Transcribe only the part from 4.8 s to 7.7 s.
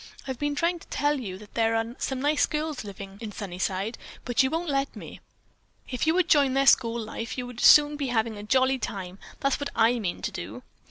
me. If you would join their school life, you would